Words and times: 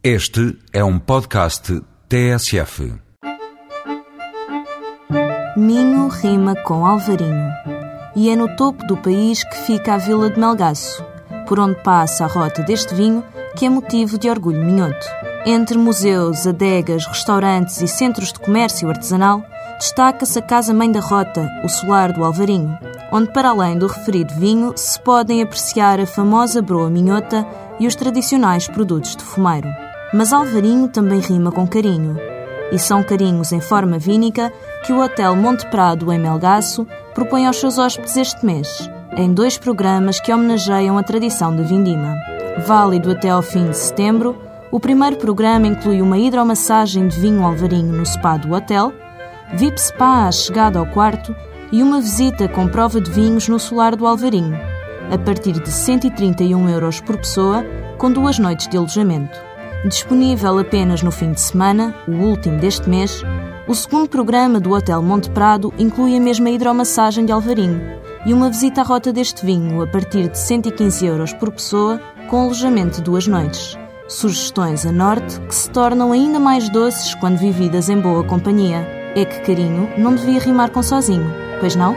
Este 0.00 0.56
é 0.72 0.84
um 0.84 0.96
podcast 0.96 1.82
TSF. 2.08 2.94
Minho 5.56 6.06
rima 6.06 6.54
com 6.62 6.86
Alvarinho. 6.86 7.50
E 8.14 8.30
é 8.30 8.36
no 8.36 8.54
topo 8.54 8.86
do 8.86 8.96
país 8.96 9.42
que 9.42 9.56
fica 9.56 9.94
a 9.94 9.98
vila 9.98 10.30
de 10.30 10.38
Melgaço, 10.38 11.04
por 11.48 11.58
onde 11.58 11.82
passa 11.82 12.24
a 12.24 12.28
rota 12.28 12.62
deste 12.62 12.94
vinho, 12.94 13.24
que 13.56 13.66
é 13.66 13.68
motivo 13.68 14.16
de 14.16 14.30
orgulho 14.30 14.64
minhoto. 14.64 15.04
Entre 15.44 15.76
museus, 15.76 16.46
adegas, 16.46 17.04
restaurantes 17.04 17.82
e 17.82 17.88
centros 17.88 18.32
de 18.32 18.38
comércio 18.38 18.88
artesanal, 18.88 19.42
destaca-se 19.80 20.38
a 20.38 20.42
Casa 20.42 20.72
Mãe 20.72 20.92
da 20.92 21.00
Rota, 21.00 21.48
o 21.64 21.68
Solar 21.68 22.12
do 22.12 22.22
Alvarinho, 22.22 22.78
onde, 23.10 23.32
para 23.32 23.48
além 23.48 23.76
do 23.76 23.88
referido 23.88 24.32
vinho, 24.34 24.74
se 24.76 25.00
podem 25.00 25.42
apreciar 25.42 25.98
a 25.98 26.06
famosa 26.06 26.62
broa 26.62 26.88
minhota 26.88 27.44
e 27.80 27.86
os 27.88 27.96
tradicionais 27.96 28.68
produtos 28.68 29.16
de 29.16 29.24
fumeiro. 29.24 29.87
Mas 30.12 30.32
Alvarinho 30.32 30.88
também 30.88 31.20
rima 31.20 31.52
com 31.52 31.66
carinho, 31.66 32.16
e 32.72 32.78
são 32.78 33.02
carinhos 33.02 33.52
em 33.52 33.60
forma 33.60 33.98
vínica 33.98 34.50
que 34.84 34.92
o 34.92 35.02
Hotel 35.02 35.36
Monte 35.36 35.66
Prado, 35.66 36.10
em 36.12 36.18
Melgaço, 36.18 36.86
propõe 37.14 37.46
aos 37.46 37.58
seus 37.58 37.78
hóspedes 37.78 38.16
este 38.16 38.44
mês, 38.44 38.90
em 39.16 39.32
dois 39.32 39.58
programas 39.58 40.18
que 40.18 40.32
homenageiam 40.32 40.96
a 40.96 41.02
tradição 41.02 41.54
da 41.54 41.62
vindima. 41.62 42.14
Válido 42.66 43.10
até 43.10 43.28
ao 43.28 43.42
fim 43.42 43.68
de 43.70 43.76
setembro, 43.76 44.36
o 44.70 44.80
primeiro 44.80 45.16
programa 45.16 45.66
inclui 45.66 46.00
uma 46.00 46.18
hidromassagem 46.18 47.06
de 47.08 47.18
vinho 47.18 47.44
alvarinho 47.44 47.92
no 47.92 48.06
spa 48.06 48.36
do 48.36 48.54
hotel, 48.54 48.92
VIP 49.54 49.80
Spa 49.80 50.26
à 50.26 50.32
chegada 50.32 50.78
ao 50.78 50.86
quarto 50.86 51.34
e 51.72 51.82
uma 51.82 52.00
visita 52.00 52.48
com 52.48 52.68
prova 52.68 53.00
de 53.00 53.10
vinhos 53.10 53.48
no 53.48 53.58
solar 53.58 53.96
do 53.96 54.06
Alvarinho, 54.06 54.58
a 55.10 55.18
partir 55.18 55.52
de 55.52 55.70
131 55.70 56.68
euros 56.68 57.00
por 57.00 57.16
pessoa, 57.16 57.64
com 57.96 58.10
duas 58.10 58.38
noites 58.38 58.68
de 58.68 58.76
alojamento. 58.76 59.47
Disponível 59.84 60.58
apenas 60.58 61.02
no 61.04 61.12
fim 61.12 61.30
de 61.30 61.40
semana, 61.40 61.94
o 62.08 62.12
último 62.12 62.58
deste 62.58 62.88
mês, 62.88 63.22
o 63.68 63.74
segundo 63.74 64.08
programa 64.08 64.58
do 64.58 64.72
Hotel 64.72 65.00
Monte 65.00 65.30
Prado 65.30 65.72
inclui 65.78 66.16
a 66.16 66.20
mesma 66.20 66.50
hidromassagem 66.50 67.24
de 67.24 67.30
Alvarinho 67.30 67.80
e 68.26 68.34
uma 68.34 68.50
visita 68.50 68.80
à 68.80 68.84
rota 68.84 69.12
deste 69.12 69.46
vinho 69.46 69.80
a 69.80 69.86
partir 69.86 70.28
de 70.28 70.36
115 70.36 71.06
euros 71.06 71.32
por 71.32 71.52
pessoa, 71.52 72.00
com 72.28 72.40
alojamento 72.40 72.96
de 72.96 73.02
duas 73.02 73.28
noites. 73.28 73.78
Sugestões 74.08 74.84
a 74.84 74.90
norte 74.90 75.38
que 75.42 75.54
se 75.54 75.70
tornam 75.70 76.10
ainda 76.10 76.40
mais 76.40 76.68
doces 76.70 77.14
quando 77.14 77.38
vividas 77.38 77.88
em 77.88 78.00
boa 78.00 78.24
companhia. 78.24 78.78
É 79.14 79.24
que 79.24 79.40
carinho 79.42 79.88
não 79.96 80.14
devia 80.14 80.40
rimar 80.40 80.70
com 80.70 80.82
sozinho, 80.82 81.32
pois 81.60 81.76
não? 81.76 81.94